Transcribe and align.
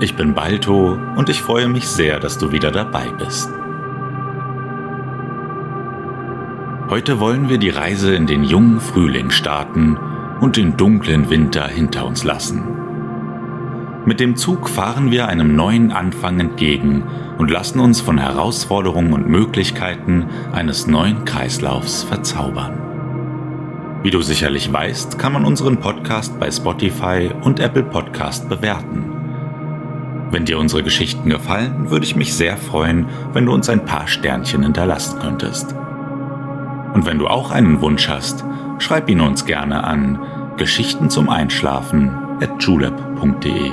Ich 0.00 0.14
bin 0.14 0.32
Balto 0.32 0.96
und 1.16 1.28
ich 1.28 1.42
freue 1.42 1.66
mich 1.66 1.88
sehr, 1.88 2.20
dass 2.20 2.38
du 2.38 2.52
wieder 2.52 2.70
dabei 2.70 3.08
bist. 3.18 3.50
Heute 6.88 7.18
wollen 7.18 7.48
wir 7.48 7.58
die 7.58 7.70
Reise 7.70 8.14
in 8.14 8.28
den 8.28 8.44
jungen 8.44 8.78
Frühling 8.80 9.30
starten 9.30 9.98
und 10.40 10.56
den 10.56 10.76
dunklen 10.76 11.30
Winter 11.30 11.66
hinter 11.66 12.06
uns 12.06 12.22
lassen. 12.22 12.62
Mit 14.06 14.20
dem 14.20 14.36
Zug 14.36 14.68
fahren 14.68 15.10
wir 15.10 15.26
einem 15.26 15.56
neuen 15.56 15.90
Anfang 15.90 16.38
entgegen 16.38 17.02
und 17.36 17.50
lassen 17.50 17.80
uns 17.80 18.00
von 18.00 18.18
Herausforderungen 18.18 19.12
und 19.12 19.28
Möglichkeiten 19.28 20.26
eines 20.52 20.86
neuen 20.86 21.24
Kreislaufs 21.24 22.04
verzaubern. 22.04 22.78
Wie 24.04 24.12
du 24.12 24.22
sicherlich 24.22 24.72
weißt, 24.72 25.18
kann 25.18 25.32
man 25.32 25.44
unseren 25.44 25.78
Podcast 25.78 26.38
bei 26.38 26.52
Spotify 26.52 27.30
und 27.42 27.58
Apple 27.58 27.82
Podcast 27.82 28.48
bewerten. 28.48 29.17
Wenn 30.30 30.44
dir 30.44 30.58
unsere 30.58 30.82
Geschichten 30.82 31.30
gefallen, 31.30 31.90
würde 31.90 32.04
ich 32.04 32.16
mich 32.16 32.34
sehr 32.34 32.56
freuen, 32.56 33.06
wenn 33.32 33.46
du 33.46 33.52
uns 33.52 33.68
ein 33.68 33.84
paar 33.84 34.06
Sternchen 34.06 34.62
hinterlassen 34.62 35.18
könntest. 35.20 35.74
Und 36.92 37.06
wenn 37.06 37.18
du 37.18 37.28
auch 37.28 37.50
einen 37.50 37.80
Wunsch 37.80 38.08
hast, 38.08 38.44
schreib 38.78 39.08
ihn 39.08 39.20
uns 39.20 39.46
gerne 39.46 39.84
an 39.84 40.20
Geschichten 40.56 41.08
zum 41.08 41.30
Einschlafen 41.30 42.10
at 42.42 42.62
julep.de. 42.62 43.70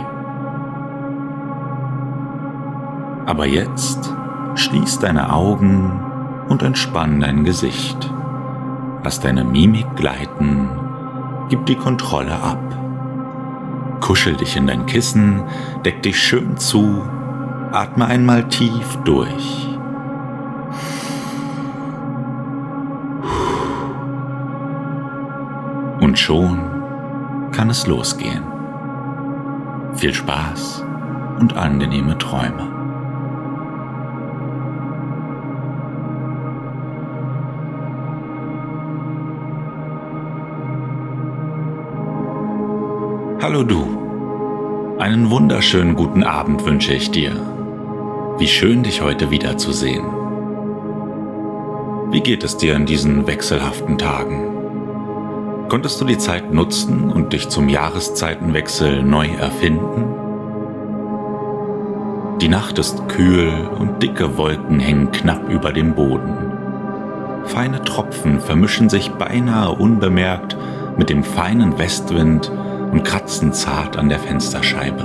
Aber 3.25 3.45
jetzt 3.45 4.13
schließ 4.55 4.99
deine 4.99 5.33
Augen 5.33 5.99
und 6.47 6.63
entspann 6.63 7.19
dein 7.19 7.43
Gesicht. 7.43 8.11
Lass 9.03 9.19
deine 9.19 9.43
Mimik 9.43 9.95
gleiten, 9.95 10.69
gib 11.49 11.65
die 11.65 11.75
Kontrolle 11.75 12.33
ab. 12.33 12.64
Kuschel 14.05 14.35
dich 14.35 14.55
in 14.55 14.67
dein 14.67 14.85
Kissen, 14.85 15.41
deck 15.83 16.03
dich 16.03 16.21
schön 16.21 16.57
zu, 16.57 17.01
atme 17.71 18.05
einmal 18.05 18.47
tief 18.49 18.99
durch. 19.03 19.67
Und 25.99 26.19
schon 26.19 26.59
kann 27.51 27.71
es 27.71 27.87
losgehen. 27.87 28.43
Viel 29.95 30.13
Spaß 30.13 30.85
und 31.39 31.57
angenehme 31.57 32.15
Träume. 32.19 32.74
Hallo 43.47 43.61
du. 43.61 44.97
Einen 44.97 45.29
wunderschönen 45.29 45.93
guten 45.93 46.23
Abend 46.23 46.65
wünsche 46.65 46.95
ich 46.95 47.11
dir. 47.11 47.35
Wie 48.39 48.47
schön 48.47 48.81
dich 48.81 49.03
heute 49.03 49.29
wiederzusehen. 49.29 50.03
Wie 52.09 52.21
geht 52.21 52.43
es 52.43 52.57
dir 52.57 52.75
in 52.75 52.87
diesen 52.87 53.27
wechselhaften 53.27 53.99
Tagen? 53.99 55.67
Konntest 55.69 56.01
du 56.01 56.05
die 56.05 56.17
Zeit 56.17 56.55
nutzen 56.55 57.11
und 57.11 57.33
dich 57.33 57.47
zum 57.47 57.69
Jahreszeitenwechsel 57.69 59.03
neu 59.03 59.27
erfinden? 59.27 60.05
Die 62.41 62.49
Nacht 62.49 62.79
ist 62.79 63.07
kühl 63.09 63.69
und 63.77 64.01
dicke 64.01 64.39
Wolken 64.39 64.79
hängen 64.79 65.11
knapp 65.11 65.47
über 65.49 65.71
dem 65.71 65.93
Boden. 65.93 66.35
Feine 67.43 67.83
Tropfen 67.83 68.39
vermischen 68.39 68.89
sich 68.89 69.11
beinahe 69.11 69.69
unbemerkt 69.69 70.57
mit 70.97 71.11
dem 71.11 71.23
feinen 71.23 71.77
Westwind 71.77 72.51
und 72.95 73.03
kratzen 73.03 73.51
zart 73.51 73.97
an 73.97 74.07
der 74.07 74.19
Fensterscheibe. 74.19 75.03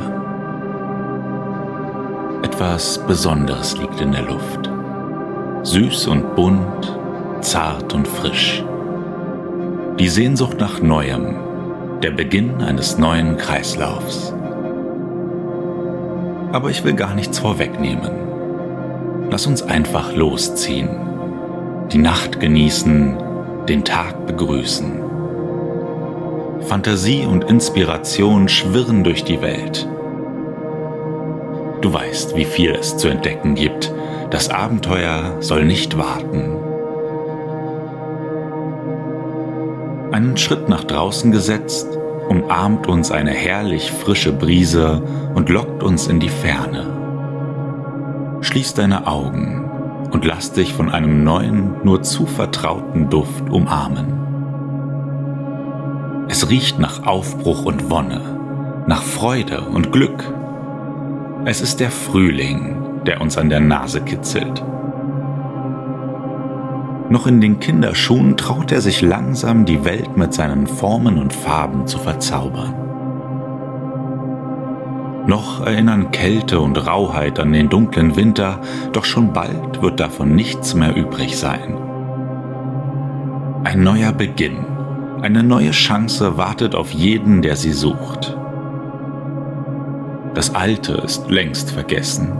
Etwas 2.45 3.05
Besonderes 3.05 3.77
liegt 3.79 4.01
in 4.01 4.13
der 4.13 4.23
Luft. 4.23 4.71
Süß 5.65 6.07
und 6.07 6.37
bunt, 6.37 6.97
zart 7.41 7.93
und 7.93 8.07
frisch. 8.07 8.65
Die 9.99 10.09
Sehnsucht 10.09 10.61
nach 10.61 10.81
Neuem, 10.81 11.35
der 12.01 12.13
Beginn 12.13 12.63
eines 12.63 12.97
neuen 12.97 13.37
Kreislaufs. 13.37 14.33
Aber 16.53 16.71
ich 16.71 16.85
will 16.85 16.95
gar 16.95 17.17
nichts 17.17 17.41
vorwegnehmen. 17.41 18.13
Lass 19.33 19.49
uns 19.49 19.63
einfach 19.63 20.15
losziehen, 20.15 20.91
die 21.91 21.99
Nacht 21.99 22.39
genießen, 22.39 23.17
den 23.69 23.85
Tag 23.85 24.29
begrüßen. 24.29 25.00
Fantasie 26.63 27.27
und 27.27 27.45
Inspiration 27.45 28.49
schwirren 28.49 29.03
durch 29.03 29.25
die 29.25 29.41
Welt. 29.41 29.89
Du 31.81 31.93
weißt, 31.93 32.37
wie 32.37 32.45
viel 32.45 32.73
es 32.73 32.97
zu 32.97 33.09
entdecken 33.09 33.55
gibt. 33.55 33.93
Das 34.31 34.51
Abenteuer 34.51 35.37
soll 35.41 35.65
nicht 35.65 35.97
warten. 35.97 36.57
Einen 40.13 40.37
Schritt 40.37 40.69
nach 40.69 40.85
draußen 40.85 41.33
gesetzt, 41.33 41.89
umarmt 42.29 42.87
uns 42.87 43.11
eine 43.11 43.31
herrlich 43.31 43.91
frische 43.91 44.33
Brise 44.33 45.03
und 45.35 45.49
lockt 45.49 45.83
uns 45.83 46.07
in 46.07 46.21
die 46.21 46.29
Ferne. 46.29 46.87
Schließ 48.43 48.75
deine 48.75 49.07
Augen 49.07 49.65
und 50.13 50.25
lass 50.25 50.53
dich 50.53 50.73
von 50.73 50.91
einem 50.91 51.25
neuen, 51.25 51.75
nur 51.83 52.03
zu 52.03 52.27
vertrauten 52.27 53.09
Duft 53.09 53.49
umarmen. 53.51 54.20
Es 56.31 56.49
riecht 56.49 56.79
nach 56.79 57.05
Aufbruch 57.09 57.65
und 57.65 57.91
Wonne, 57.91 58.21
nach 58.87 59.03
Freude 59.03 59.63
und 59.63 59.91
Glück. 59.91 60.33
Es 61.45 61.61
ist 61.61 61.81
der 61.81 61.91
Frühling, 61.91 63.03
der 63.05 63.21
uns 63.21 63.37
an 63.37 63.51
der 63.51 63.59
Nase 63.59 64.01
kitzelt. 64.01 64.65
Noch 67.09 67.27
in 67.27 67.41
den 67.41 67.59
Kinderschuhen 67.59 68.37
traut 68.37 68.71
er 68.71 68.81
sich 68.81 69.03
langsam, 69.03 69.65
die 69.65 69.85
Welt 69.85 70.17
mit 70.17 70.33
seinen 70.33 70.69
Formen 70.69 71.19
und 71.19 71.33
Farben 71.33 71.89
zu 71.89 71.99
verzaubern. 71.99 72.75
Noch 75.27 75.67
erinnern 75.67 76.13
Kälte 76.13 76.61
und 76.61 76.87
Rauheit 76.87 77.41
an 77.41 77.53
den 77.53 77.69
dunklen 77.69 78.15
Winter, 78.15 78.61
doch 78.93 79.05
schon 79.05 79.33
bald 79.33 79.83
wird 79.83 79.99
davon 79.99 80.37
nichts 80.37 80.75
mehr 80.75 80.95
übrig 80.95 81.37
sein. 81.37 81.77
Ein 83.65 83.83
neuer 83.83 84.13
Beginn, 84.13 84.70
eine 85.23 85.43
neue 85.43 85.73
Chance 85.73 86.39
wartet 86.39 86.75
auf 86.75 86.91
jeden, 86.91 87.43
der 87.43 87.57
sie 87.57 87.73
sucht. 87.73 88.37
Das 90.35 90.55
Alte 90.55 90.93
ist 90.95 91.31
längst 91.31 91.71
vergessen. 91.71 92.33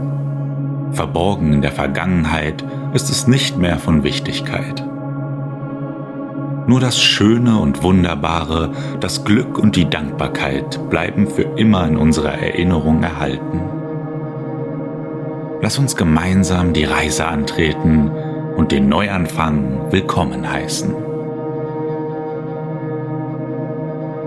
Verborgen 0.91 1.53
in 1.53 1.61
der 1.61 1.71
Vergangenheit 1.71 2.63
ist 2.93 3.09
es 3.09 3.27
nicht 3.27 3.57
mehr 3.57 3.77
von 3.77 4.03
Wichtigkeit. 4.03 4.83
Nur 6.67 6.79
das 6.79 7.01
Schöne 7.01 7.59
und 7.59 7.83
Wunderbare, 7.83 8.71
das 8.99 9.23
Glück 9.25 9.57
und 9.57 9.75
die 9.75 9.89
Dankbarkeit 9.89 10.89
bleiben 10.89 11.27
für 11.27 11.43
immer 11.57 11.87
in 11.87 11.97
unserer 11.97 12.33
Erinnerung 12.33 13.03
erhalten. 13.03 13.61
Lass 15.61 15.77
uns 15.77 15.95
gemeinsam 15.95 16.73
die 16.73 16.85
Reise 16.85 17.27
antreten 17.27 18.09
und 18.55 18.71
den 18.71 18.89
Neuanfang 18.89 19.91
willkommen 19.91 20.51
heißen. 20.51 21.10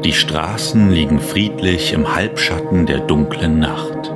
Die 0.04 0.12
Straßen 0.12 0.90
liegen 0.90 1.18
friedlich 1.18 1.94
im 1.94 2.14
Halbschatten 2.14 2.84
der 2.84 3.00
dunklen 3.00 3.58
Nacht. 3.58 4.12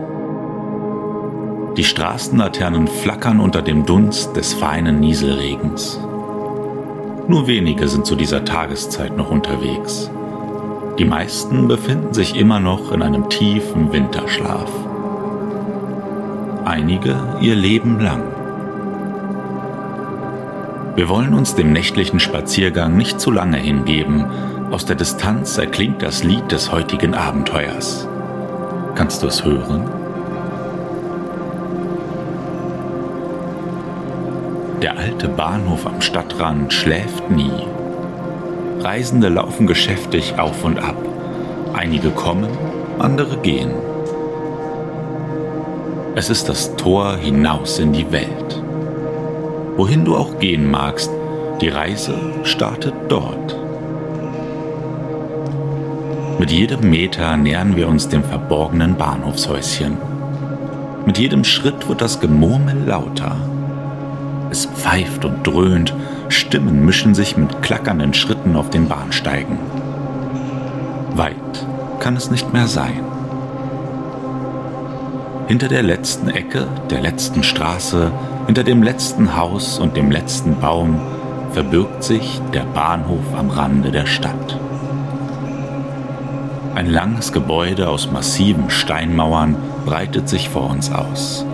Die 1.79 1.85
Straßenlaternen 1.85 2.87
flackern 2.87 3.41
unter 3.41 3.63
dem 3.63 3.87
Dunst 3.87 4.37
des 4.37 4.53
feinen 4.53 5.01
Nieselregens. 5.01 5.99
Nur 7.27 7.47
wenige 7.47 7.89
sind 7.89 8.05
zu 8.05 8.17
dieser 8.17 8.45
Tageszeit 8.45 9.17
noch 9.17 9.31
unterwegs. 9.31 10.11
Die 10.99 11.07
meisten 11.07 11.69
befinden 11.69 12.13
sich 12.13 12.37
immer 12.37 12.61
noch 12.61 12.93
in 12.93 13.01
einem 13.01 13.31
tiefen 13.31 13.91
Winterschlaf. 13.91 14.71
Einige 16.67 17.17
ihr 17.41 17.55
Leben 17.55 17.99
lang. 17.99 18.25
Wir 20.97 21.09
wollen 21.09 21.33
uns 21.33 21.55
dem 21.55 21.73
nächtlichen 21.73 22.21
Spaziergang 22.21 22.95
nicht 22.95 23.21
zu 23.21 23.31
lange 23.31 23.57
hingeben, 23.57 24.27
aus 24.71 24.85
der 24.85 24.97
Distanz 24.97 25.57
erklingt 25.57 26.03
das 26.03 26.25
Lied 26.25 26.53
des 26.53 26.71
heutigen 26.71 27.15
Abenteuers. 27.15 28.07
Kannst 28.95 29.23
du 29.23 29.27
es 29.27 29.43
hören? 29.43 29.91
Der 34.83 34.99
alte 34.99 35.29
Bahnhof 35.29 35.87
am 35.87 36.03
Stadtrand 36.03 36.73
schläft 36.73 37.31
nie. 37.31 37.67
Reisende 38.81 39.31
laufen 39.31 39.67
geschäftig 39.67 40.39
auf 40.39 40.63
und 40.63 40.79
ab. 40.79 41.03
Einige 41.73 42.11
kommen, 42.11 42.51
andere 42.99 43.39
gehen. 43.39 43.71
Es 46.15 46.29
ist 46.29 46.47
das 46.49 46.77
Tor 46.77 47.17
hinaus 47.17 47.79
in 47.79 47.93
die 47.93 48.13
Welt. 48.13 48.63
Wohin 49.77 50.05
du 50.05 50.15
auch 50.15 50.39
gehen 50.39 50.71
magst, 50.71 51.11
die 51.63 51.69
Reise 51.71 52.15
startet 52.45 52.95
dort. 53.09 53.68
Mit 56.39 56.53
jedem 56.53 56.89
Meter 56.89 57.37
nähern 57.37 57.75
wir 57.75 57.89
uns 57.89 58.09
dem 58.09 58.23
verborgenen 58.23 58.95
Bahnhofshäuschen. 58.95 59.97
Mit 61.05 61.19
jedem 61.19 61.43
Schritt 61.43 61.89
wird 61.89 62.01
das 62.01 62.21
Gemurmel 62.21 62.85
lauter. 62.87 63.37
Es 64.49 64.67
pfeift 64.67 65.25
und 65.25 65.45
dröhnt, 65.45 65.93
Stimmen 66.29 66.85
mischen 66.85 67.15
sich 67.15 67.37
mit 67.37 67.61
klackernden 67.63 68.15
Schritten 68.15 68.55
auf 68.55 68.71
den 68.71 68.87
Bahnsteigen. 68.87 69.59
Weit 71.17 71.35
kann 71.99 72.15
es 72.15 72.31
nicht 72.31 72.53
mehr 72.53 72.69
sein. 72.69 73.03
Hinter 75.49 75.67
der 75.67 75.83
letzten 75.83 76.29
Ecke, 76.29 76.69
der 76.89 77.01
letzten 77.01 77.43
Straße, 77.43 78.13
hinter 78.47 78.63
dem 78.63 78.85
letzten 78.85 79.37
Haus 79.37 79.81
und 79.81 79.97
dem 79.97 80.13
letzten 80.13 80.61
Baum 80.61 81.01
verbirgt 81.51 82.05
sich 82.05 82.41
der 82.55 82.65
Bahnhof 82.65 83.35
am 83.37 83.51
Rande 83.51 83.91
der 83.91 84.07
Stadt. 84.07 84.61
Ein 86.79 86.87
langes 86.93 87.33
Gebäude 87.33 87.89
aus 87.89 88.09
massiven 88.13 88.71
Steinmauern 88.71 89.57
breitet 89.85 90.29
sich 90.29 90.49
vor 90.49 90.71
uns 90.71 90.93
aus. 90.93 91.45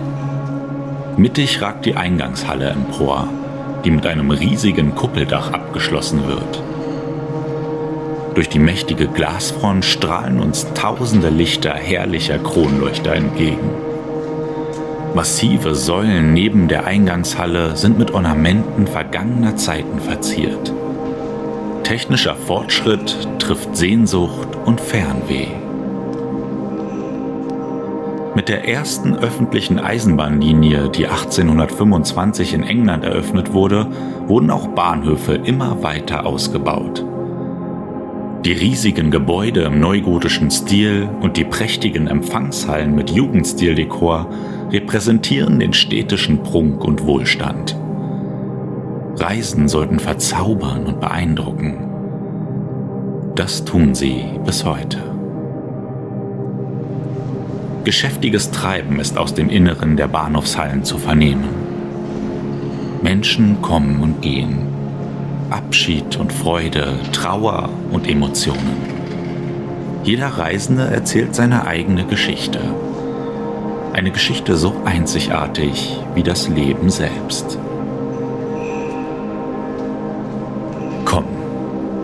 Mittig 1.17 1.63
ragt 1.63 1.87
die 1.87 1.95
Eingangshalle 1.95 2.69
empor, 2.69 3.27
die 3.83 3.89
mit 3.89 4.05
einem 4.05 4.29
riesigen 4.29 4.93
Kuppeldach 4.93 5.51
abgeschlossen 5.51 6.27
wird. 6.27 6.61
Durch 8.35 8.49
die 8.49 8.59
mächtige 8.59 9.07
Glasfront 9.07 9.83
strahlen 9.83 10.39
uns 10.39 10.71
tausende 10.75 11.29
Lichter 11.29 11.73
herrlicher 11.73 12.37
Kronleuchter 12.37 13.15
entgegen. 13.15 13.71
Massive 15.15 15.73
Säulen 15.73 16.35
neben 16.35 16.67
der 16.67 16.85
Eingangshalle 16.85 17.75
sind 17.75 17.97
mit 17.97 18.11
Ornamenten 18.11 18.85
vergangener 18.85 19.55
Zeiten 19.55 19.99
verziert. 20.01 20.71
Technischer 21.85 22.35
Fortschritt 22.35 23.15
trifft 23.37 23.77
Sehnsucht 23.77 24.47
und 24.65 24.81
Fernweh. 24.81 25.45
Mit 28.33 28.49
der 28.49 28.67
ersten 28.67 29.15
öffentlichen 29.15 29.77
Eisenbahnlinie, 29.77 30.89
die 30.89 31.05
1825 31.05 32.55
in 32.55 32.63
England 32.63 33.03
eröffnet 33.03 33.53
wurde, 33.53 33.85
wurden 34.25 34.49
auch 34.49 34.69
Bahnhöfe 34.69 35.35
immer 35.35 35.83
weiter 35.83 36.25
ausgebaut. 36.25 37.05
Die 38.45 38.53
riesigen 38.53 39.11
Gebäude 39.11 39.61
im 39.61 39.79
neugotischen 39.79 40.49
Stil 40.49 41.07
und 41.21 41.37
die 41.37 41.45
prächtigen 41.45 42.07
Empfangshallen 42.07 42.95
mit 42.95 43.11
Jugendstildekor 43.11 44.27
repräsentieren 44.71 45.59
den 45.59 45.73
städtischen 45.73 46.41
Prunk 46.41 46.83
und 46.83 47.05
Wohlstand. 47.05 47.77
Reisen 49.17 49.67
sollten 49.67 49.99
verzaubern 49.99 50.85
und 50.85 50.99
beeindrucken. 50.99 51.77
Das 53.35 53.63
tun 53.65 53.95
sie 53.95 54.25
bis 54.45 54.65
heute. 54.65 54.97
Geschäftiges 57.85 58.51
Treiben 58.51 58.99
ist 58.99 59.17
aus 59.17 59.33
dem 59.33 59.49
Inneren 59.49 59.95
der 59.95 60.07
Bahnhofshallen 60.07 60.83
zu 60.83 60.97
vernehmen. 60.97 61.49
Menschen 63.01 63.61
kommen 63.61 64.01
und 64.01 64.21
gehen. 64.21 64.67
Abschied 65.49 66.17
und 66.17 66.33
Freude, 66.33 66.93
Trauer 67.11 67.69
und 67.91 68.09
Emotionen. 68.09 68.95
Jeder 70.03 70.27
Reisende 70.27 70.87
erzählt 70.87 71.35
seine 71.35 71.67
eigene 71.67 72.05
Geschichte. 72.05 72.59
Eine 73.93 74.11
Geschichte 74.11 74.55
so 74.55 74.73
einzigartig 74.85 75.99
wie 76.15 76.23
das 76.23 76.49
Leben 76.49 76.89
selbst. 76.89 77.59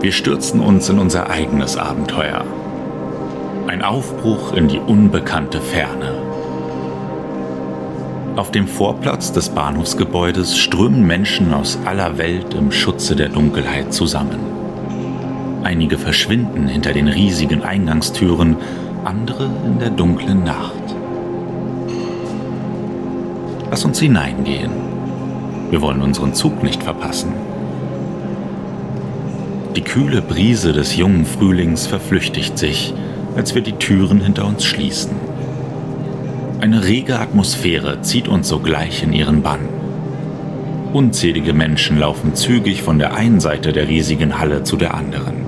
Wir 0.02 0.10
stürzen 0.10 0.60
uns 0.60 0.88
in 0.88 0.98
unser 0.98 1.30
eigenes 1.30 1.76
Abenteuer. 1.76 2.44
Ein 3.68 3.82
Aufbruch 3.82 4.52
in 4.52 4.66
die 4.66 4.80
unbekannte 4.80 5.60
Ferne. 5.60 6.14
Auf 8.34 8.50
dem 8.50 8.66
Vorplatz 8.66 9.30
des 9.30 9.50
Bahnhofsgebäudes 9.50 10.58
strömen 10.58 11.06
Menschen 11.06 11.54
aus 11.54 11.78
aller 11.84 12.18
Welt 12.18 12.52
im 12.54 12.72
Schutze 12.72 13.14
der 13.14 13.28
Dunkelheit 13.28 13.94
zusammen. 13.94 14.40
Einige 15.62 15.96
verschwinden 15.96 16.66
hinter 16.66 16.92
den 16.92 17.06
riesigen 17.06 17.62
Eingangstüren, 17.62 18.56
andere 19.04 19.48
in 19.64 19.78
der 19.78 19.90
dunklen 19.90 20.42
Nacht. 20.42 20.96
Lass 23.70 23.84
uns 23.84 24.00
hineingehen. 24.00 24.72
Wir 25.70 25.80
wollen 25.80 26.02
unseren 26.02 26.34
Zug 26.34 26.64
nicht 26.64 26.82
verpassen. 26.82 27.51
Die 29.76 29.80
kühle 29.80 30.20
Brise 30.20 30.74
des 30.74 30.96
jungen 30.96 31.24
Frühlings 31.24 31.86
verflüchtigt 31.86 32.58
sich, 32.58 32.92
als 33.36 33.54
wir 33.54 33.62
die 33.62 33.72
Türen 33.72 34.20
hinter 34.20 34.46
uns 34.46 34.64
schließen. 34.64 35.12
Eine 36.60 36.84
rege 36.84 37.18
Atmosphäre 37.18 38.02
zieht 38.02 38.28
uns 38.28 38.48
sogleich 38.48 39.02
in 39.02 39.14
ihren 39.14 39.40
Bann. 39.40 39.60
Unzählige 40.92 41.54
Menschen 41.54 41.98
laufen 41.98 42.34
zügig 42.34 42.82
von 42.82 42.98
der 42.98 43.14
einen 43.14 43.40
Seite 43.40 43.72
der 43.72 43.88
riesigen 43.88 44.38
Halle 44.38 44.62
zu 44.62 44.76
der 44.76 44.92
anderen. 44.92 45.46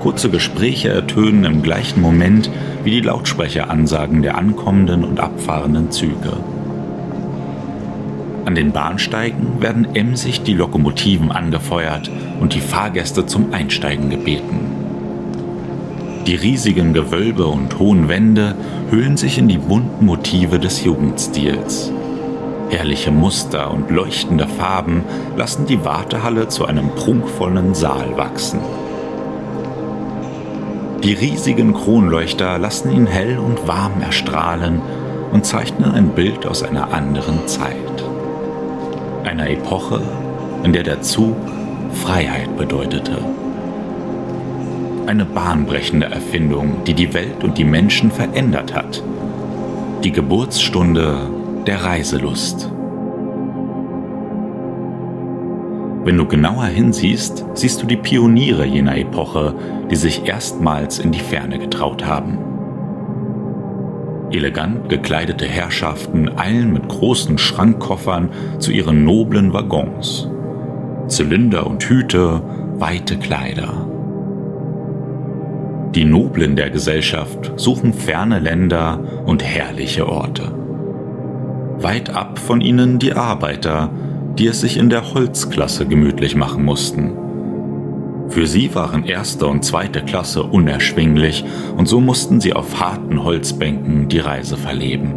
Kurze 0.00 0.28
Gespräche 0.28 0.88
ertönen 0.88 1.44
im 1.44 1.62
gleichen 1.62 2.00
Moment 2.00 2.50
wie 2.82 2.90
die 2.90 3.00
Lautsprecheransagen 3.00 4.22
der 4.22 4.36
ankommenden 4.36 5.04
und 5.04 5.20
abfahrenden 5.20 5.92
Züge. 5.92 6.36
An 8.48 8.54
den 8.54 8.72
Bahnsteigen 8.72 9.60
werden 9.60 9.94
emsig 9.94 10.42
die 10.42 10.54
Lokomotiven 10.54 11.30
angefeuert 11.30 12.10
und 12.40 12.54
die 12.54 12.62
Fahrgäste 12.62 13.26
zum 13.26 13.52
Einsteigen 13.52 14.08
gebeten. 14.08 14.60
Die 16.26 16.34
riesigen 16.34 16.94
Gewölbe 16.94 17.44
und 17.44 17.78
hohen 17.78 18.08
Wände 18.08 18.54
hüllen 18.90 19.18
sich 19.18 19.36
in 19.36 19.48
die 19.48 19.58
bunten 19.58 20.06
Motive 20.06 20.58
des 20.58 20.82
Jugendstils. 20.82 21.92
Herrliche 22.70 23.10
Muster 23.10 23.70
und 23.70 23.90
leuchtende 23.90 24.46
Farben 24.46 25.04
lassen 25.36 25.66
die 25.66 25.84
Wartehalle 25.84 26.48
zu 26.48 26.64
einem 26.64 26.88
prunkvollen 26.94 27.74
Saal 27.74 28.16
wachsen. 28.16 28.60
Die 31.04 31.12
riesigen 31.12 31.74
Kronleuchter 31.74 32.56
lassen 32.56 32.92
ihn 32.92 33.06
hell 33.06 33.36
und 33.38 33.68
warm 33.68 34.00
erstrahlen 34.00 34.80
und 35.32 35.44
zeichnen 35.44 35.92
ein 35.92 36.08
Bild 36.14 36.46
aus 36.46 36.62
einer 36.62 36.94
anderen 36.94 37.46
Zeit. 37.46 37.87
Einer 39.28 39.50
Epoche, 39.50 40.00
in 40.64 40.72
der 40.72 40.84
der 40.84 41.02
Zug 41.02 41.36
Freiheit 41.92 42.56
bedeutete 42.56 43.18
eine 45.06 45.26
bahnbrechende 45.26 46.06
Erfindung, 46.06 46.82
die 46.86 46.94
die 46.94 47.12
Welt 47.12 47.44
und 47.44 47.58
die 47.58 47.64
Menschen 47.64 48.10
verändert 48.10 48.74
hat. 48.74 49.02
Die 50.02 50.12
Geburtsstunde 50.12 51.28
der 51.66 51.84
Reiselust. 51.84 52.72
Wenn 56.04 56.16
du 56.16 56.24
genauer 56.24 56.64
hinsiehst, 56.64 57.44
siehst 57.52 57.82
du 57.82 57.86
die 57.86 57.98
Pioniere 57.98 58.64
jener 58.64 58.96
Epoche, 58.96 59.54
die 59.90 59.96
sich 59.96 60.26
erstmals 60.26 61.00
in 61.00 61.12
die 61.12 61.20
Ferne 61.20 61.58
getraut 61.58 62.06
haben. 62.06 62.38
Elegant 64.30 64.88
gekleidete 64.88 65.46
Herrschaften 65.46 66.28
eilen 66.38 66.72
mit 66.72 66.88
großen 66.88 67.38
Schrankkoffern 67.38 68.30
zu 68.58 68.72
ihren 68.72 69.04
noblen 69.04 69.52
Waggons. 69.52 70.28
Zylinder 71.08 71.66
und 71.66 71.82
Hüte, 71.84 72.42
weite 72.74 73.16
Kleider. 73.16 73.86
Die 75.94 76.04
Noblen 76.04 76.54
der 76.54 76.70
Gesellschaft 76.70 77.52
suchen 77.56 77.94
ferne 77.94 78.38
Länder 78.38 79.00
und 79.24 79.42
herrliche 79.42 80.06
Orte. 80.06 80.52
Weit 81.78 82.10
ab 82.10 82.38
von 82.38 82.60
ihnen 82.60 82.98
die 82.98 83.14
Arbeiter, 83.14 83.90
die 84.38 84.46
es 84.46 84.60
sich 84.60 84.76
in 84.76 84.90
der 84.90 85.14
Holzklasse 85.14 85.86
gemütlich 85.86 86.36
machen 86.36 86.64
mussten. 86.64 87.12
Für 88.28 88.46
sie 88.46 88.74
waren 88.74 89.04
erste 89.04 89.46
und 89.46 89.64
zweite 89.64 90.02
Klasse 90.02 90.42
unerschwinglich 90.42 91.44
und 91.76 91.86
so 91.86 92.00
mussten 92.00 92.40
sie 92.40 92.52
auf 92.52 92.78
harten 92.78 93.24
Holzbänken 93.24 94.08
die 94.08 94.18
Reise 94.18 94.56
verleben. 94.56 95.14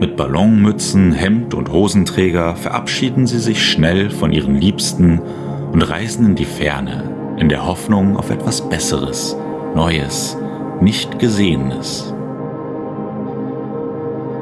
Mit 0.00 0.16
Ballonmützen, 0.16 1.12
Hemd 1.12 1.54
und 1.54 1.72
Hosenträger 1.72 2.54
verabschieden 2.56 3.26
sie 3.26 3.40
sich 3.40 3.68
schnell 3.68 4.10
von 4.10 4.32
ihren 4.32 4.54
Liebsten 4.54 5.20
und 5.72 5.82
reisen 5.82 6.24
in 6.24 6.34
die 6.36 6.44
Ferne, 6.44 7.36
in 7.36 7.48
der 7.48 7.66
Hoffnung 7.66 8.16
auf 8.16 8.30
etwas 8.30 8.68
Besseres, 8.68 9.36
Neues, 9.74 10.38
nicht 10.80 11.18
Gesehenes. 11.18 12.14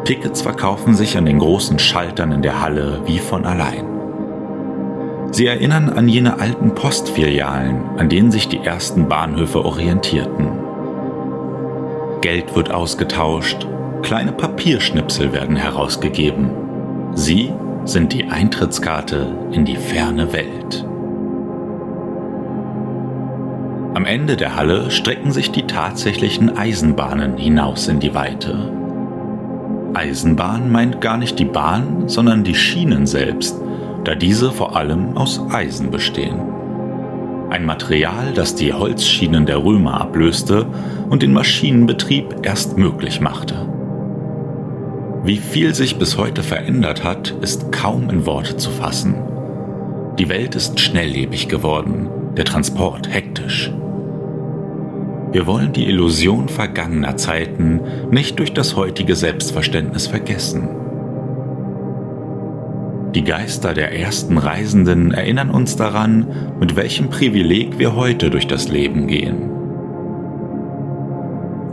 Tickets 0.05 0.43
verkaufen 0.43 0.95
sich 0.95 1.17
an 1.17 1.25
den 1.25 1.41
großen 1.41 1.79
Schaltern 1.79 2.31
in 2.31 2.43
der 2.43 2.61
Halle 2.61 3.01
wie 3.07 3.19
von 3.19 3.45
allein. 3.45 3.96
Sie 5.37 5.47
erinnern 5.47 5.91
an 5.91 6.09
jene 6.09 6.41
alten 6.41 6.75
Postfilialen, 6.75 7.99
an 7.99 8.09
denen 8.09 8.31
sich 8.31 8.49
die 8.49 8.65
ersten 8.65 9.07
Bahnhöfe 9.07 9.67
orientierten. 9.67 10.49
Geld 12.23 12.57
wird 12.57 12.71
ausgetauscht, 12.71 13.67
kleine 14.01 14.33
Papierschnipsel 14.33 15.35
werden 15.35 15.55
herausgegeben. 15.55 16.53
Sie 17.13 17.53
sind 17.85 18.15
die 18.15 18.31
Eintrittskarte 18.31 19.27
in 19.53 19.67
die 19.67 19.77
ferne 19.77 20.33
Welt. 20.33 20.87
Am 23.93 24.07
Ende 24.07 24.39
der 24.39 24.57
Halle 24.57 24.91
strecken 24.91 25.33
sich 25.33 25.51
die 25.51 25.67
tatsächlichen 25.67 26.57
Eisenbahnen 26.57 27.37
hinaus 27.37 27.89
in 27.89 28.01
die 28.01 28.15
Weite. 28.15 28.73
Eisenbahn 29.93 30.73
meint 30.73 31.03
gar 31.03 31.19
nicht 31.19 31.39
die 31.39 31.45
Bahn, 31.45 32.05
sondern 32.07 32.43
die 32.43 32.55
Schienen 32.55 33.07
selbst, 33.07 33.61
da 34.07 34.15
diese 34.15 34.53
vor 34.53 34.77
allem 34.77 35.17
aus 35.17 35.41
Eisen 35.51 35.91
bestehen. 35.91 36.41
Ein 37.51 37.65
Material, 37.65 38.33
das 38.35 38.55
die 38.55 38.73
Holzschienen 38.73 39.47
der 39.47 39.65
Römer 39.65 40.01
ablöste 40.01 40.67
und 41.11 41.23
den 41.23 41.33
Maschinenbetrieb 41.33 42.37
erst 42.45 42.79
möglich 42.79 43.21
machte. 43.21 43.69
Wie 45.25 45.39
viel 45.39 45.75
sich 45.75 45.97
bis 45.97 46.19
heute 46.19 46.45
verändert 46.45 47.03
hat, 47.03 47.35
ist 47.41 47.73
kaum 47.73 48.09
in 48.09 48.27
Worte 48.27 48.57
zu 48.57 48.71
fassen. 48.71 49.17
Die 50.21 50.29
Welt 50.29 50.55
ist 50.55 50.79
schnelllebig 50.79 51.49
geworden, 51.49 52.09
der 52.37 52.45
Transport 52.45 53.13
hektisch. 53.13 53.73
Wir 55.33 55.49
wollen 55.49 55.73
die 55.73 55.89
Illusion 55.89 56.49
vergangener 56.49 57.17
Zeiten 57.17 57.81
nicht 58.11 58.39
durch 58.39 58.53
das 58.53 58.77
heutige 58.77 59.17
Selbstverständnis 59.17 60.07
vergessen. 60.07 60.86
Die 63.17 63.25
Geister 63.25 63.73
der 63.73 63.99
ersten 63.99 64.37
Reisenden 64.37 65.11
erinnern 65.11 65.49
uns 65.49 65.75
daran, 65.75 66.27
mit 66.61 66.77
welchem 66.77 67.09
Privileg 67.09 67.79
wir 67.79 67.97
heute 67.97 68.29
durch 68.29 68.47
das 68.47 68.69
Leben 68.69 69.07
gehen. 69.07 69.51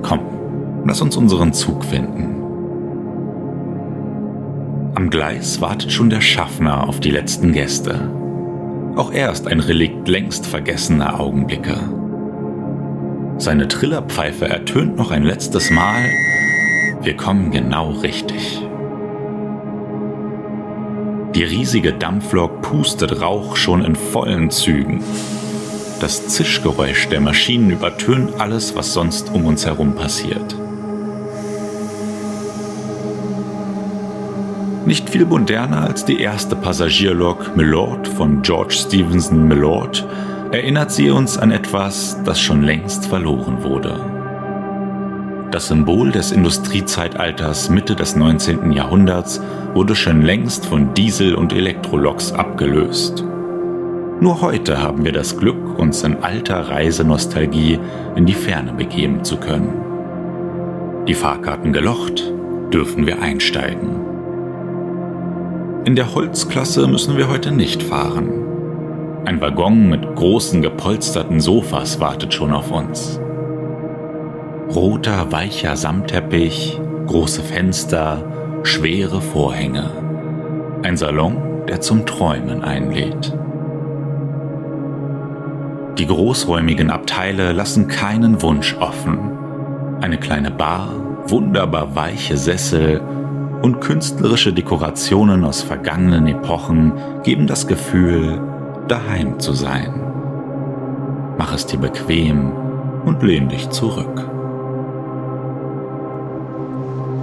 Komm, 0.04 0.22
lass 0.86 1.02
uns 1.02 1.18
unseren 1.18 1.52
Zug 1.52 1.84
finden. 1.84 2.38
Am 4.96 5.10
Gleis 5.10 5.60
wartet 5.60 5.92
schon 5.92 6.10
der 6.10 6.22
Schaffner 6.22 6.88
auf 6.88 7.02
die 7.02 7.12
letzten 7.12 7.52
Gäste. 7.52 8.10
Auch 8.96 9.12
er 9.12 9.30
ist 9.30 9.46
ein 9.46 9.60
Relikt 9.60 10.08
längst 10.08 10.48
vergessener 10.48 11.20
Augenblicke. 11.20 11.76
Seine 13.38 13.68
Trillerpfeife 13.68 14.48
ertönt 14.48 14.96
noch 14.96 15.12
ein 15.12 15.24
letztes 15.24 15.72
Mal. 15.72 16.06
Wir 17.02 17.18
kommen 17.18 17.52
genau 17.52 17.90
richtig. 17.92 18.66
Die 21.36 21.44
riesige 21.44 21.94
Dampflok 21.94 22.62
pustet 22.62 23.20
Rauch 23.22 23.56
schon 23.56 23.84
in 23.84 23.96
vollen 23.96 24.52
Zügen. 24.52 25.04
Das 26.00 26.28
Zischgeräusch 26.28 27.08
der 27.08 27.22
Maschinen 27.22 27.72
übertönt 27.72 28.40
alles, 28.40 28.76
was 28.76 28.94
sonst 28.94 29.32
um 29.34 29.46
uns 29.46 29.66
herum 29.66 29.96
passiert. 29.96 30.56
Nicht 34.86 35.10
viel 35.10 35.26
moderner 35.26 35.88
als 35.88 36.06
die 36.06 36.20
erste 36.20 36.56
Passagierlok 36.56 37.56
Milord 37.56 38.08
von 38.08 38.44
George 38.44 38.76
Stevenson 38.76 39.48
Milord 39.48 40.06
erinnert 40.52 40.92
sie 40.92 41.10
uns 41.10 41.40
an 41.40 41.52
etwas, 41.52 42.18
das 42.26 42.40
schon 42.40 42.62
längst 42.62 43.08
verloren 43.08 43.64
wurde. 43.64 44.24
Das 45.50 45.68
Symbol 45.68 46.12
des 46.12 46.32
Industriezeitalters 46.32 47.70
Mitte 47.70 47.96
des 47.96 48.16
19. 48.16 48.72
Jahrhunderts 48.72 49.40
wurde 49.74 49.96
schon 49.96 50.22
längst 50.22 50.66
von 50.66 50.94
Diesel- 50.94 51.36
und 51.36 51.54
Elektroloks 51.54 52.32
abgelöst. 52.32 53.24
Nur 54.20 54.42
heute 54.42 54.82
haben 54.82 55.04
wir 55.04 55.12
das 55.12 55.38
Glück, 55.38 55.78
uns 55.78 56.04
in 56.04 56.24
alter 56.24 56.70
Reisenostalgie 56.70 57.80
in 58.16 58.26
die 58.26 58.34
Ferne 58.34 58.74
begeben 58.74 59.24
zu 59.24 59.38
können. 59.38 59.74
Die 61.08 61.16
Fahrkarten 61.16 61.74
gelocht, 61.74 62.32
dürfen 62.72 63.06
wir 63.06 63.22
einsteigen. 63.22 63.90
In 65.86 65.96
der 65.96 66.16
Holzklasse 66.16 66.88
müssen 66.88 67.18
wir 67.18 67.28
heute 67.28 67.52
nicht 67.52 67.84
fahren. 67.84 68.30
Ein 69.26 69.42
Waggon 69.42 69.90
mit 69.90 70.16
großen 70.16 70.62
gepolsterten 70.62 71.42
Sofas 71.42 72.00
wartet 72.00 72.34
schon 72.34 72.54
auf 72.54 72.72
uns. 72.72 73.20
Roter, 74.74 75.32
weicher 75.32 75.76
Samtteppich, 75.76 76.80
große 77.08 77.42
Fenster, 77.42 78.33
schwere 78.64 79.22
Vorhänge. 79.22 79.90
Ein 80.84 80.98
Salon, 80.98 81.66
der 81.68 81.82
zum 81.82 82.06
Träumen 82.06 82.64
einlädt. 82.64 83.38
Die 85.98 86.08
großräumigen 86.08 86.90
Abteile 86.90 87.52
lassen 87.52 87.88
keinen 87.88 88.42
Wunsch 88.42 88.76
offen. 88.80 89.20
Eine 90.02 90.18
kleine 90.18 90.50
Bar, 90.50 90.90
wunderbar 91.28 91.96
weiche 91.96 92.38
Sessel 92.38 93.00
und 93.62 93.80
künstlerische 93.80 94.52
Dekorationen 94.52 95.44
aus 95.44 95.62
vergangenen 95.62 96.28
Epochen 96.28 96.94
geben 97.24 97.48
das 97.48 97.68
Gefühl, 97.68 98.42
daheim 98.88 99.40
zu 99.40 99.54
sein. 99.54 99.94
Mach 101.38 101.54
es 101.54 101.66
dir 101.66 101.80
bequem 101.80 102.52
und 103.06 103.24
lehn 103.24 103.50
dich 103.50 103.70
zurück. 103.70 104.33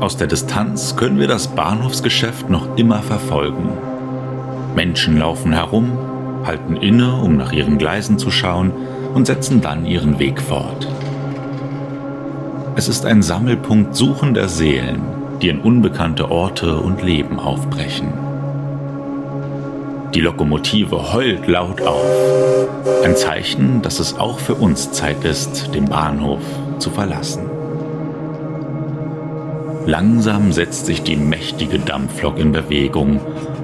Aus 0.00 0.16
der 0.16 0.28
Distanz 0.28 0.96
können 0.96 1.18
wir 1.18 1.28
das 1.28 1.48
Bahnhofsgeschäft 1.48 2.48
noch 2.48 2.78
immer 2.78 3.02
verfolgen. 3.02 3.68
Menschen 4.74 5.18
laufen 5.18 5.52
herum, 5.52 5.92
halten 6.46 6.76
inne, 6.76 7.16
um 7.16 7.36
nach 7.36 7.52
ihren 7.52 7.76
Gleisen 7.76 8.18
zu 8.18 8.30
schauen 8.30 8.72
und 9.12 9.26
setzen 9.26 9.60
dann 9.60 9.84
ihren 9.84 10.18
Weg 10.18 10.40
fort. 10.40 10.88
Es 12.76 12.88
ist 12.88 13.04
ein 13.04 13.20
Sammelpunkt 13.20 13.94
suchender 13.94 14.48
Seelen, 14.48 15.02
die 15.42 15.50
in 15.50 15.60
unbekannte 15.60 16.30
Orte 16.30 16.78
und 16.78 17.02
Leben 17.02 17.38
aufbrechen. 17.38 18.08
Die 20.14 20.20
Lokomotive 20.22 21.12
heult 21.12 21.46
laut 21.46 21.82
auf. 21.82 22.06
Ein 23.04 23.16
Zeichen, 23.16 23.82
dass 23.82 24.00
es 24.00 24.18
auch 24.18 24.38
für 24.38 24.54
uns 24.54 24.92
Zeit 24.92 25.24
ist, 25.24 25.74
den 25.74 25.84
Bahnhof 25.84 26.40
zu 26.78 26.88
verlassen. 26.88 27.49
Langsam 29.86 30.52
setzt 30.52 30.86
sich 30.86 31.02
die 31.02 31.16
mächtige 31.16 31.78
Dampflok 31.78 32.38
in 32.38 32.52
Bewegung 32.52 33.20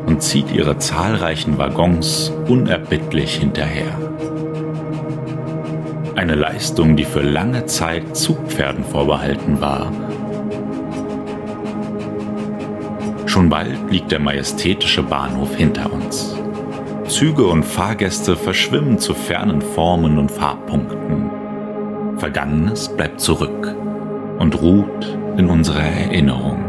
und 0.06 0.22
zieht 0.22 0.50
ihre 0.50 0.78
zahlreichen 0.78 1.58
Waggons 1.58 2.32
unerbittlich 2.48 3.36
hinterher. 3.36 3.98
Eine 6.14 6.34
Leistung, 6.34 6.96
die 6.96 7.04
für 7.04 7.20
lange 7.20 7.66
Zeit 7.66 8.16
Zugpferden 8.16 8.84
vorbehalten 8.84 9.60
war. 9.60 9.92
Schon 13.26 13.50
bald 13.50 13.90
liegt 13.90 14.10
der 14.12 14.20
majestätische 14.20 15.02
Bahnhof 15.02 15.54
hinter 15.54 15.92
uns. 15.92 16.34
Züge 17.06 17.46
und 17.46 17.64
Fahrgäste 17.64 18.34
verschwimmen 18.34 18.98
zu 18.98 19.12
fernen 19.12 19.60
Formen 19.60 20.18
und 20.18 20.30
Farbpunkten. 20.30 21.30
Vergangenes 22.16 22.88
bleibt 22.88 23.20
zurück 23.20 23.74
und 24.38 24.60
ruht 24.62 25.18
in 25.36 25.48
unserer 25.48 25.82
Erinnerung. 25.82 26.64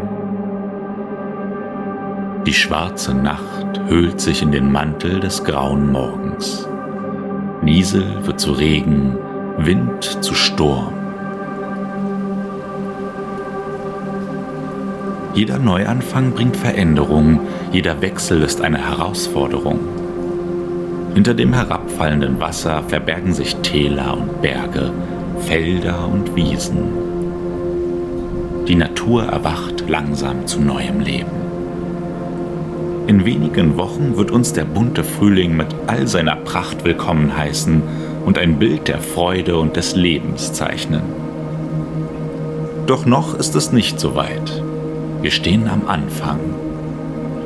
Die 2.45 2.53
schwarze 2.53 3.13
Nacht 3.13 3.81
hüllt 3.89 4.21
sich 4.21 4.41
in 4.41 4.51
den 4.51 4.71
Mantel 4.71 5.19
des 5.19 5.43
grauen 5.43 5.91
Morgens. 5.91 6.67
Niesel 7.61 8.25
wird 8.25 8.39
zu 8.39 8.53
Regen, 8.53 9.17
Wind 9.57 10.23
zu 10.23 10.33
Sturm. 10.33 10.93
Jeder 15.33 15.59
Neuanfang 15.59 16.31
bringt 16.31 16.57
Veränderung, 16.57 17.41
jeder 17.71 18.01
Wechsel 18.01 18.41
ist 18.41 18.61
eine 18.61 18.79
Herausforderung. 18.79 19.79
Hinter 21.13 21.33
dem 21.33 21.53
herabfallenden 21.53 22.39
Wasser 22.39 22.83
verbergen 22.83 23.33
sich 23.33 23.55
Täler 23.57 24.17
und 24.17 24.41
Berge, 24.41 24.91
Felder 25.39 26.07
und 26.07 26.35
Wiesen. 26.35 27.06
Die 28.67 28.75
Natur 28.75 29.23
erwacht 29.23 29.87
langsam 29.87 30.45
zu 30.45 30.59
neuem 30.59 30.99
Leben. 30.99 31.31
In 33.07 33.23
wenigen 33.23 33.77
Wochen 33.77 34.17
wird 34.17 34.29
uns 34.29 34.51
der 34.51 34.65
bunte 34.65 35.05
Frühling 35.05 35.55
mit 35.55 35.67
all 35.87 36.05
seiner 36.05 36.35
Pracht 36.35 36.83
willkommen 36.83 37.37
heißen 37.37 37.81
und 38.25 38.37
ein 38.37 38.59
Bild 38.59 38.89
der 38.89 38.99
Freude 38.99 39.57
und 39.57 39.77
des 39.77 39.95
Lebens 39.95 40.51
zeichnen. 40.51 41.03
Doch 42.87 43.05
noch 43.05 43.35
ist 43.35 43.55
es 43.55 43.71
nicht 43.71 44.01
so 44.01 44.15
weit. 44.15 44.61
Wir 45.21 45.31
stehen 45.31 45.69
am 45.69 45.87
Anfang. 45.87 46.41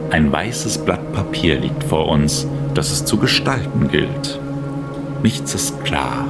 Ein 0.10 0.32
weißes 0.32 0.80
Blatt 0.80 1.13
Papier 1.13 1.60
liegt 1.60 1.84
vor 1.84 2.08
uns, 2.08 2.48
das 2.74 2.92
es 2.92 3.06
zu 3.06 3.18
gestalten 3.18 3.90
gilt. 3.92 4.40
Nichts 5.22 5.54
ist 5.54 5.84
klar. 5.84 6.25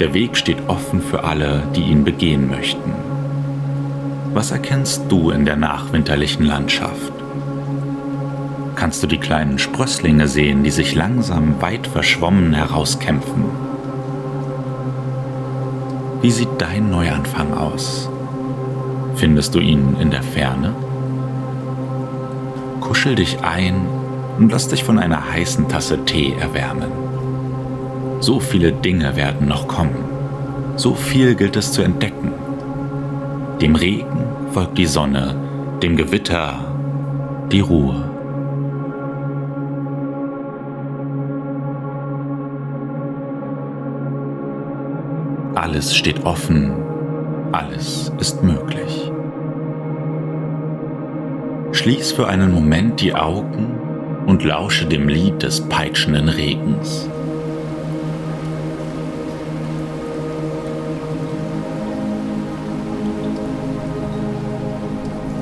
Der 0.00 0.12
Weg 0.12 0.36
steht 0.36 0.58
offen 0.66 1.00
für 1.00 1.22
alle, 1.22 1.62
die 1.76 1.82
ihn 1.82 2.02
begehen 2.02 2.50
möchten. 2.50 3.03
Was 4.34 4.50
erkennst 4.50 5.04
du 5.10 5.30
in 5.30 5.44
der 5.44 5.54
nachwinterlichen 5.54 6.44
Landschaft? 6.44 7.12
Kannst 8.74 9.00
du 9.00 9.06
die 9.06 9.18
kleinen 9.18 9.60
Sprösslinge 9.60 10.26
sehen, 10.26 10.64
die 10.64 10.72
sich 10.72 10.96
langsam 10.96 11.62
weit 11.62 11.86
verschwommen 11.86 12.52
herauskämpfen? 12.52 13.44
Wie 16.20 16.32
sieht 16.32 16.48
dein 16.58 16.90
Neuanfang 16.90 17.54
aus? 17.54 18.10
Findest 19.14 19.54
du 19.54 19.60
ihn 19.60 19.96
in 20.00 20.10
der 20.10 20.24
Ferne? 20.24 20.74
Kuschel 22.80 23.14
dich 23.14 23.38
ein 23.44 23.86
und 24.36 24.50
lass 24.50 24.66
dich 24.66 24.82
von 24.82 24.98
einer 24.98 25.30
heißen 25.32 25.68
Tasse 25.68 26.04
Tee 26.06 26.34
erwärmen. 26.40 26.90
So 28.18 28.40
viele 28.40 28.72
Dinge 28.72 29.14
werden 29.14 29.46
noch 29.46 29.68
kommen. 29.68 29.94
So 30.74 30.96
viel 30.96 31.36
gilt 31.36 31.54
es 31.54 31.70
zu 31.70 31.82
entdecken. 31.82 32.33
Dem 33.60 33.76
Regen 33.76 34.26
folgt 34.52 34.76
die 34.78 34.86
Sonne, 34.86 35.34
dem 35.82 35.96
Gewitter 35.96 36.58
die 37.52 37.60
Ruhe. 37.60 38.10
Alles 45.54 45.94
steht 45.96 46.24
offen, 46.24 46.72
alles 47.52 48.12
ist 48.18 48.42
möglich. 48.42 49.12
Schließ 51.72 52.12
für 52.12 52.28
einen 52.28 52.52
Moment 52.52 53.00
die 53.00 53.14
Augen 53.14 53.78
und 54.26 54.44
lausche 54.44 54.86
dem 54.86 55.08
Lied 55.08 55.42
des 55.42 55.60
peitschenden 55.60 56.28
Regens. 56.28 57.08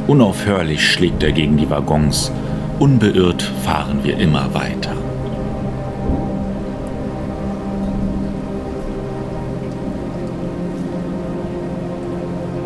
Unaufhörlich 0.06 0.90
schlägt 0.90 1.22
er 1.22 1.32
gegen 1.32 1.56
die 1.56 1.70
Waggons. 1.70 2.32
Unbeirrt 2.78 3.42
fahren 3.42 4.00
wir 4.02 4.18
immer 4.18 4.52
weiter. 4.52 4.94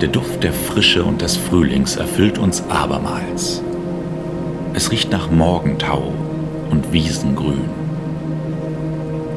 Der 0.01 0.09
Duft 0.09 0.43
der 0.43 0.53
Frische 0.53 1.05
und 1.05 1.23
des 1.23 1.37
Frühlings 1.37 1.97
erfüllt 1.97 2.39
uns 2.39 2.63
abermals. 2.69 3.63
Es 4.75 4.91
riecht 4.91 5.11
nach 5.11 5.31
Morgentau 5.31 6.13
und 6.71 6.93
Wiesengrün. 6.93 7.65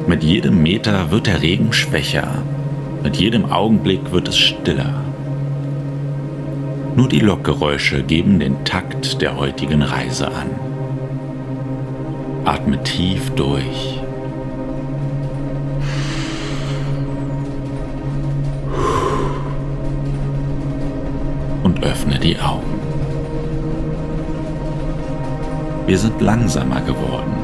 Mit 0.06 0.22
jedem 0.22 0.62
Meter 0.62 1.10
wird 1.10 1.26
der 1.26 1.40
Regen 1.40 1.72
schwächer, 1.72 2.42
mit 3.02 3.16
jedem 3.16 3.50
Augenblick 3.50 4.12
wird 4.12 4.28
es 4.28 4.36
stiller. 4.36 5.09
Nur 6.96 7.08
die 7.08 7.20
Lokgeräusche 7.20 8.02
geben 8.02 8.40
den 8.40 8.64
Takt 8.64 9.22
der 9.22 9.36
heutigen 9.36 9.82
Reise 9.82 10.26
an. 10.28 10.50
Atme 12.44 12.82
tief 12.82 13.30
durch. 13.30 14.00
Und 21.62 21.82
öffne 21.84 22.18
die 22.18 22.38
Augen. 22.38 22.80
Wir 25.86 25.98
sind 25.98 26.20
langsamer 26.20 26.80
geworden. 26.80 27.34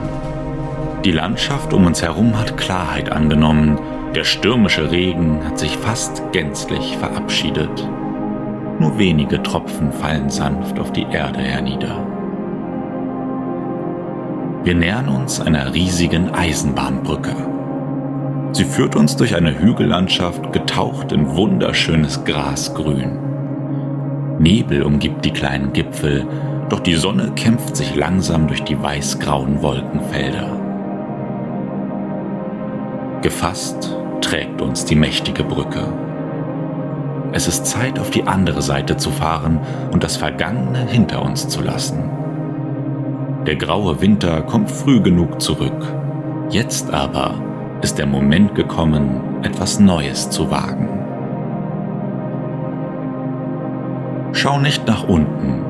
Die 1.04 1.12
Landschaft 1.12 1.72
um 1.72 1.86
uns 1.86 2.02
herum 2.02 2.36
hat 2.36 2.56
Klarheit 2.56 3.12
angenommen. 3.12 3.78
Der 4.14 4.24
stürmische 4.24 4.90
Regen 4.90 5.44
hat 5.44 5.58
sich 5.58 5.76
fast 5.76 6.22
gänzlich 6.32 6.96
verabschiedet. 6.96 7.88
Nur 8.86 8.98
wenige 8.98 9.42
Tropfen 9.42 9.90
fallen 9.90 10.30
sanft 10.30 10.78
auf 10.78 10.92
die 10.92 11.06
Erde 11.10 11.40
hernieder. 11.40 12.06
Wir 14.62 14.76
nähern 14.76 15.08
uns 15.08 15.40
einer 15.40 15.74
riesigen 15.74 16.30
Eisenbahnbrücke. 16.30 17.34
Sie 18.52 18.64
führt 18.64 18.94
uns 18.94 19.16
durch 19.16 19.34
eine 19.34 19.58
Hügellandschaft, 19.58 20.52
getaucht 20.52 21.10
in 21.10 21.34
wunderschönes 21.34 22.24
Grasgrün. 22.24 23.18
Nebel 24.38 24.84
umgibt 24.84 25.24
die 25.24 25.32
kleinen 25.32 25.72
Gipfel, 25.72 26.24
doch 26.68 26.78
die 26.78 26.94
Sonne 26.94 27.32
kämpft 27.34 27.74
sich 27.74 27.96
langsam 27.96 28.46
durch 28.46 28.62
die 28.62 28.80
weißgrauen 28.80 29.62
Wolkenfelder. 29.62 30.60
Gefasst 33.20 33.96
trägt 34.20 34.62
uns 34.62 34.84
die 34.84 34.94
mächtige 34.94 35.42
Brücke. 35.42 36.05
Es 37.36 37.46
ist 37.46 37.66
Zeit, 37.66 37.98
auf 37.98 38.08
die 38.08 38.26
andere 38.26 38.62
Seite 38.62 38.96
zu 38.96 39.10
fahren 39.10 39.60
und 39.92 40.02
das 40.02 40.16
Vergangene 40.16 40.86
hinter 40.86 41.20
uns 41.20 41.46
zu 41.46 41.60
lassen. 41.60 42.08
Der 43.46 43.56
graue 43.56 44.00
Winter 44.00 44.40
kommt 44.40 44.70
früh 44.70 45.02
genug 45.02 45.42
zurück. 45.42 45.94
Jetzt 46.48 46.94
aber 46.94 47.34
ist 47.82 47.98
der 47.98 48.06
Moment 48.06 48.54
gekommen, 48.54 49.20
etwas 49.42 49.78
Neues 49.78 50.30
zu 50.30 50.50
wagen. 50.50 50.88
Schau 54.32 54.58
nicht 54.58 54.86
nach 54.86 55.06
unten, 55.06 55.62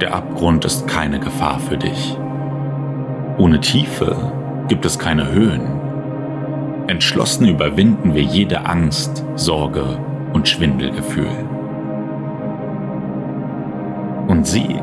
der 0.00 0.14
Abgrund 0.14 0.64
ist 0.64 0.88
keine 0.88 1.20
Gefahr 1.20 1.58
für 1.58 1.76
dich. 1.76 2.16
Ohne 3.36 3.60
Tiefe 3.60 4.32
gibt 4.68 4.86
es 4.86 4.98
keine 4.98 5.30
Höhen. 5.30 5.66
Entschlossen 6.86 7.46
überwinden 7.46 8.14
wir 8.14 8.22
jede 8.22 8.64
Angst, 8.64 9.22
Sorge 9.34 9.98
und 10.34 10.46
Schwindelgefühl. 10.46 11.30
Und 14.28 14.46
sie, 14.46 14.78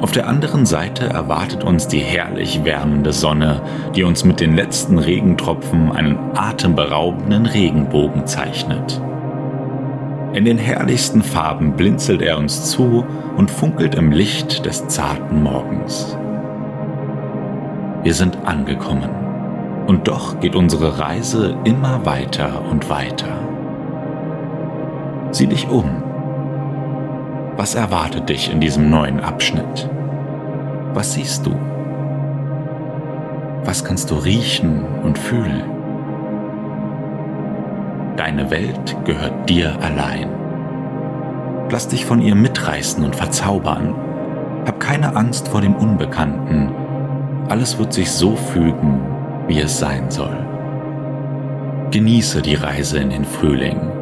auf 0.00 0.12
der 0.12 0.28
anderen 0.28 0.64
Seite 0.64 1.04
erwartet 1.04 1.62
uns 1.62 1.86
die 1.86 1.98
herrlich 1.98 2.64
wärmende 2.64 3.12
Sonne, 3.12 3.60
die 3.94 4.04
uns 4.04 4.24
mit 4.24 4.40
den 4.40 4.56
letzten 4.56 4.98
Regentropfen 4.98 5.92
einen 5.92 6.18
atemberaubenden 6.34 7.44
Regenbogen 7.44 8.26
zeichnet. 8.26 9.02
In 10.32 10.46
den 10.46 10.56
herrlichsten 10.56 11.22
Farben 11.22 11.72
blinzelt 11.72 12.22
er 12.22 12.38
uns 12.38 12.70
zu 12.70 13.04
und 13.36 13.50
funkelt 13.50 13.94
im 13.96 14.12
Licht 14.12 14.64
des 14.64 14.86
zarten 14.86 15.42
Morgens. 15.42 16.16
Wir 18.02 18.14
sind 18.14 18.38
angekommen 18.46 19.10
und 19.86 20.08
doch 20.08 20.40
geht 20.40 20.54
unsere 20.54 20.98
Reise 20.98 21.56
immer 21.64 22.06
weiter 22.06 22.62
und 22.70 22.88
weiter. 22.88 23.49
Sieh 25.32 25.46
dich 25.46 25.68
um. 25.68 26.02
Was 27.56 27.74
erwartet 27.74 28.28
dich 28.28 28.50
in 28.50 28.60
diesem 28.60 28.90
neuen 28.90 29.20
Abschnitt? 29.20 29.88
Was 30.94 31.14
siehst 31.14 31.46
du? 31.46 31.54
Was 33.64 33.84
kannst 33.84 34.10
du 34.10 34.16
riechen 34.16 34.84
und 35.04 35.18
fühlen? 35.18 35.62
Deine 38.16 38.50
Welt 38.50 38.96
gehört 39.04 39.48
dir 39.48 39.76
allein. 39.82 40.28
Lass 41.70 41.86
dich 41.86 42.04
von 42.04 42.20
ihr 42.20 42.34
mitreißen 42.34 43.04
und 43.04 43.14
verzaubern. 43.14 43.94
Hab 44.66 44.80
keine 44.80 45.14
Angst 45.14 45.48
vor 45.48 45.60
dem 45.60 45.76
Unbekannten. 45.76 46.70
Alles 47.48 47.78
wird 47.78 47.92
sich 47.92 48.10
so 48.10 48.34
fügen, 48.34 49.00
wie 49.46 49.60
es 49.60 49.78
sein 49.78 50.10
soll. 50.10 50.36
Genieße 51.92 52.42
die 52.42 52.56
Reise 52.56 52.98
in 52.98 53.10
den 53.10 53.24
Frühling. 53.24 53.99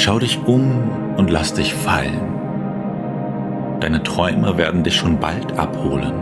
Schau 0.00 0.20
dich 0.20 0.38
um 0.46 1.16
und 1.16 1.28
lass 1.28 1.54
dich 1.54 1.74
fallen. 1.74 2.20
Deine 3.80 4.00
Träume 4.04 4.56
werden 4.56 4.84
dich 4.84 4.94
schon 4.94 5.18
bald 5.18 5.58
abholen. 5.58 6.12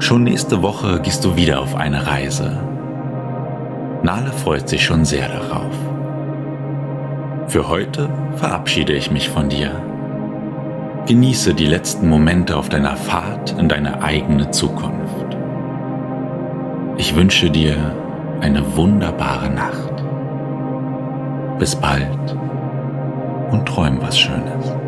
Schon 0.00 0.24
nächste 0.24 0.62
Woche 0.62 0.98
gehst 1.00 1.24
du 1.24 1.36
wieder 1.36 1.60
auf 1.60 1.76
eine 1.76 2.08
Reise. 2.08 2.58
Nale 4.02 4.32
freut 4.32 4.68
sich 4.68 4.84
schon 4.84 5.04
sehr 5.04 5.28
darauf. 5.28 5.76
Für 7.46 7.68
heute 7.68 8.08
verabschiede 8.34 8.94
ich 8.94 9.12
mich 9.12 9.28
von 9.28 9.48
dir. 9.48 9.70
Genieße 11.06 11.54
die 11.54 11.66
letzten 11.66 12.08
Momente 12.08 12.56
auf 12.56 12.68
deiner 12.68 12.96
Fahrt 12.96 13.54
in 13.56 13.68
deine 13.68 14.02
eigene 14.02 14.50
Zukunft. 14.50 15.36
Ich 16.96 17.14
wünsche 17.14 17.48
dir 17.48 17.76
eine 18.40 18.76
wunderbare 18.76 19.50
Nacht. 19.50 19.89
Bis 21.60 21.76
bald 21.76 22.08
und 23.50 23.66
träum 23.66 24.00
was 24.00 24.18
Schönes. 24.18 24.79